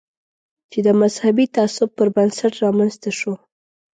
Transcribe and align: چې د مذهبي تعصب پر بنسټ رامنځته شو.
چې 0.71 0.79
د 0.87 0.89
مذهبي 1.01 1.45
تعصب 1.55 1.89
پر 1.97 2.07
بنسټ 2.15 2.53
رامنځته 2.65 3.09
شو. 3.19 3.33